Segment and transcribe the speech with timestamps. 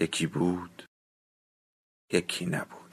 [0.00, 0.84] یکی بود
[2.12, 2.84] یکی نبود.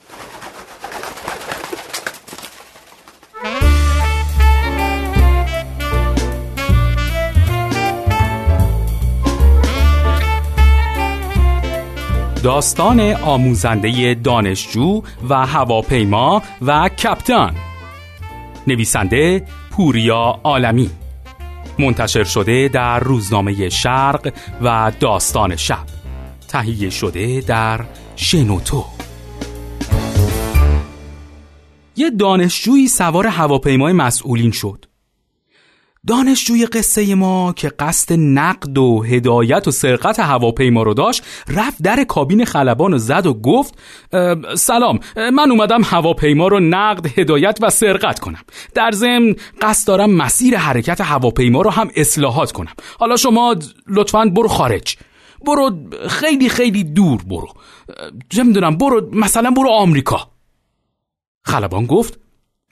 [12.44, 17.56] داستان آموزنده دانشجو و هواپیما و کپتان.
[18.68, 20.90] نویسنده پوریا عالمی.
[21.80, 26.01] منتشر شده در روزنامه شرق و داستان شب.
[26.52, 27.86] تهیه شده در
[28.16, 28.86] شنوتو.
[31.96, 34.86] یه دانشجویی سوار هواپیمای مسئولین شد.
[36.08, 42.04] دانشجوی قصه ما که قصد نقد و هدایت و سرقت هواپیما رو داشت رفت در
[42.04, 43.78] کابین خلبان و زد و گفت
[44.56, 48.42] سلام من اومدم هواپیما رو نقد هدایت و سرقت کنم.
[48.74, 52.74] در ضمن قصد دارم مسیر حرکت هواپیما رو هم اصلاحات کنم.
[53.00, 53.56] حالا شما
[53.88, 54.98] لطفا برو خارج.
[55.46, 57.48] برو خیلی خیلی دور برو.
[58.30, 60.32] چه می‌دونم برو مثلا برو آمریکا.
[61.44, 62.20] خلبان گفت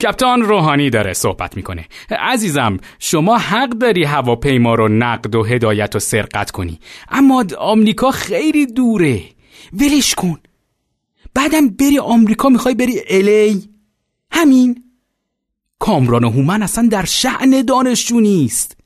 [0.02, 1.88] کپتان روحانی داره صحبت می‌کنه.
[2.10, 6.80] عزیزم شما حق داری هواپیما رو نقد و هدایت و سرقت کنی.
[7.08, 9.22] اما آمریکا خیلی دوره.
[9.72, 10.38] ولش کن.
[11.34, 13.68] بعدم بری آمریکا می‌خوای بری الی
[14.30, 14.84] همین.
[15.78, 18.79] کامران و هومن اصلا در شعن دانشجو نیست.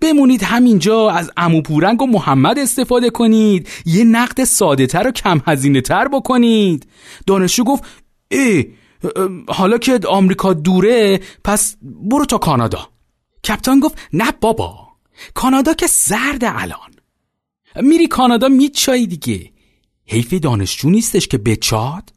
[0.00, 3.68] بمونید همینجا از امو پورنگ و محمد استفاده کنید.
[3.86, 6.88] یه نقد ساده تر و کم هزینه تر بکنید.
[7.26, 7.84] دانشجو گفت
[8.30, 8.72] ای
[9.48, 12.88] حالا که آمریکا دوره پس برو تا کانادا.
[13.44, 14.88] کپتان گفت نه بابا
[15.34, 16.90] کانادا که زرد الان.
[17.76, 19.52] میری کانادا میچایی دیگه.
[20.06, 22.12] حیف دانشجو نیستش که بچاد.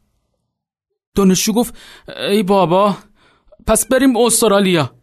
[1.14, 1.74] دانشجو گفت
[2.30, 2.96] ای بابا
[3.66, 4.96] پس بریم استرالیا.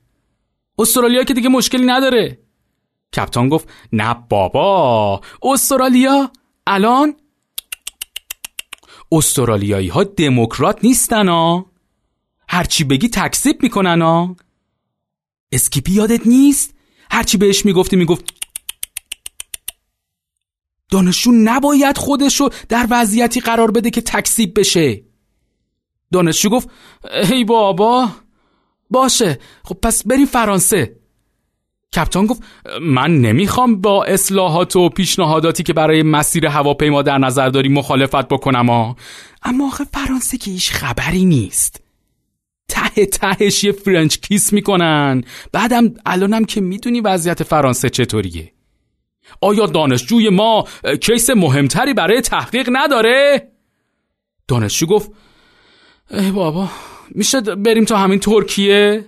[0.78, 2.49] استرالیا که دیگه مشکلی نداره.
[3.16, 6.32] کپتان گفت نه بابا استرالیا
[6.68, 7.16] الان؟
[9.12, 11.66] استرالیایی ها دموکرات نیستن ها
[12.48, 14.36] هرچی بگی تکسیب می‌کنن ها
[15.52, 16.74] اسکیپی یادت نیست؟
[17.12, 18.34] هرچی بهش می‌گفتی می‌گفت
[20.92, 25.04] دانشجو نباید خودشو در وضعیتی قرار بده که تکسیب بشه.
[26.12, 26.70] دانشجو گفت
[27.32, 28.10] ای بابا
[28.90, 29.40] باشه.
[29.64, 30.99] خب پس بریم فرانسه.
[31.96, 32.44] کاپیتان گفت
[32.82, 38.70] من نمی‌خوام با اصلاحات و پیشنهاداتی که برای مسیر هواپیما در نظر داری مخالفت بکنم
[38.70, 38.96] ها.
[39.44, 41.82] اما آخه فرانسه که هیچ خبری نیست
[42.68, 48.52] ته تهش یه French kiss می‌کنن بعدم الانم که می‌دونی وضعیت فرانسه چطوریه
[49.42, 50.68] آیا دانشجوی ما
[51.02, 53.52] case مهمتری برای تحقیق نداره؟
[54.48, 55.12] دانشجو گفت
[56.12, 56.70] ای بابا
[57.10, 59.06] میشه بریم تا همین ترکیه؟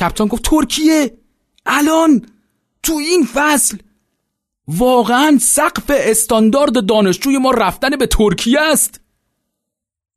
[0.00, 1.21] کپتان گفت ترکیه
[1.66, 2.26] الان
[2.82, 3.76] تو این فصل
[4.68, 9.00] واقعا سقف استاندارد دانشجوی ما رفتن به ترکیه است.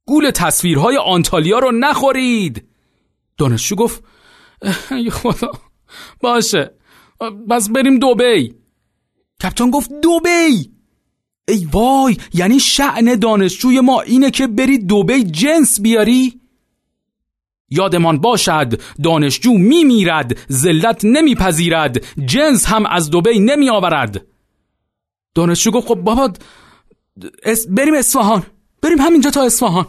[0.07, 2.67] گول تصویرهای آنتالیا رو نخورید.
[3.37, 4.03] دانشجو گفت
[4.91, 5.51] ای خدا
[6.21, 6.71] باشه
[7.49, 8.53] بس بریم دوبی
[9.43, 10.71] کپتان گفت دوبی
[11.47, 16.41] ای وای یعنی شعن دانشجوی ما اینه که بری دوبی جنس بیاری؟
[17.69, 24.25] یادمان باشد دانشجو می میرد ذلت نمیپذیرد جنس هم از دوبی نمی آورد
[25.35, 26.33] دانشجو گفت خب بابا
[27.69, 28.43] بریم اصفهان
[28.81, 29.85] بریم همینجا تا اصفهان.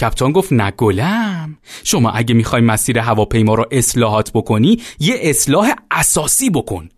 [0.00, 6.88] کپتان گفت نگلم شما اگه می‌خوای مسیر هواپیما رو اصلاحات بکنی یه اصلاح اساسی بکن.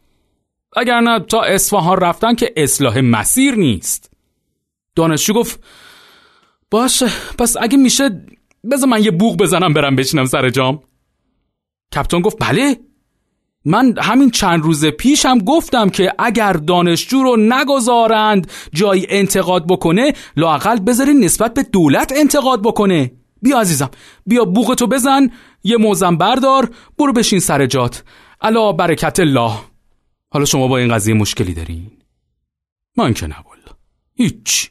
[0.76, 4.10] اگر نه تا اصفهان رفتن که اصلاح مسیر نیست.
[4.96, 5.60] دانشجو گفت
[6.70, 8.10] باشه پس اگه میشه
[8.70, 10.80] بذار من یه بوغ بزنم برم بشینم سر جام.
[11.94, 12.76] کپتان گفت بله.
[13.64, 20.12] من همین چند روز پیش هم گفتم که اگر دانشجو رو نگذارند جای انتقاد بکنه
[20.36, 23.12] لاقل بذارین نسبت به دولت انتقاد بکنه.
[23.42, 23.90] بیا عزیزم
[24.26, 25.30] بیا بوغتو بزن
[25.64, 28.04] یه موزم بردار برو بشین سر جات.
[28.40, 29.52] الا برکت الله.
[30.30, 31.90] حالا شما با این قضیه مشکلی دارین؟
[32.96, 33.36] من که نه
[34.14, 34.70] هیچ.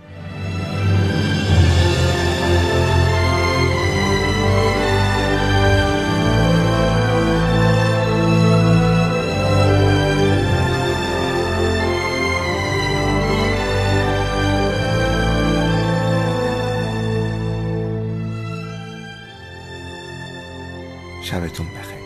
[21.31, 22.00] شبتون بخیر.